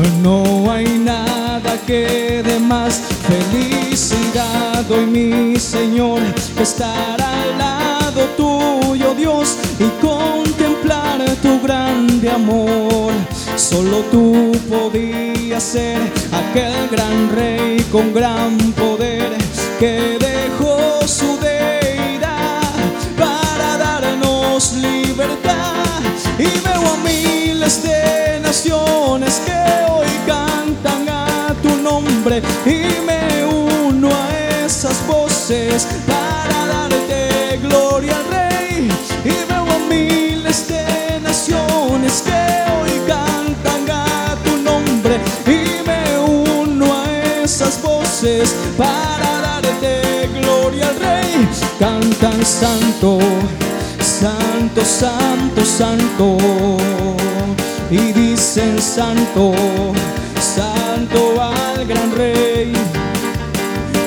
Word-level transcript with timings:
Pues 0.00 0.12
no 0.22 0.72
hay 0.72 0.98
nada 0.98 1.76
que 1.86 2.42
dé 2.42 2.58
más 2.58 3.02
felicidad 3.28 4.90
hoy 4.90 5.04
mi 5.04 5.60
Señor 5.60 6.20
estará 6.58 7.42
al. 7.42 7.79
Solo 13.70 13.98
tú 14.10 14.50
podías 14.68 15.62
ser 15.62 16.00
aquel 16.32 16.88
gran 16.90 17.30
rey 17.30 17.78
con 17.92 18.12
gran 18.12 18.58
poder 18.72 19.30
que 19.78 20.18
dejó 20.18 21.06
su 21.06 21.38
deidad 21.38 22.62
para 23.16 23.78
darnos 23.78 24.72
libertad. 24.72 26.00
Y 26.36 26.48
veo 26.66 26.94
a 26.94 26.96
miles 27.04 27.84
de 27.84 28.40
naciones 28.42 29.40
que 29.46 29.54
hoy 29.88 30.08
cantan 30.26 31.08
a 31.08 31.54
tu 31.62 31.76
nombre 31.76 32.42
y 32.66 33.00
me 33.06 33.44
uno 33.46 34.08
a 34.08 34.64
esas 34.64 35.06
voces 35.06 35.86
para 36.08 36.66
darte 36.66 37.60
gloria 37.62 38.16
para 48.76 49.40
darte 49.40 50.28
gloria 50.40 50.88
al 50.88 50.96
Rey. 50.96 51.48
Cantan 51.78 52.44
santo, 52.44 53.18
santo, 53.98 54.84
santo, 54.84 55.64
santo. 55.64 56.36
Y 57.90 58.12
dicen 58.12 58.80
santo, 58.80 59.52
santo 60.40 61.40
al 61.40 61.86
gran 61.86 62.14
Rey 62.14 62.72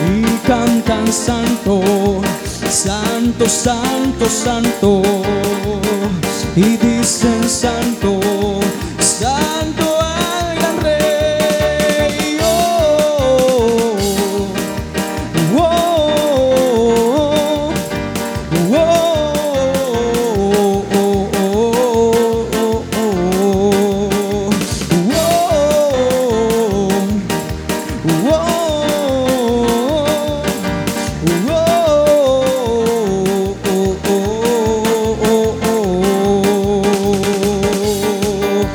y 0.10 0.48
cantan 0.48 1.12
santo, 1.12 1.82
santo, 2.70 3.50
santo, 3.50 4.30
santo, 4.30 5.02
y 6.56 6.78
dicen 6.78 7.50
santo, 7.50 8.13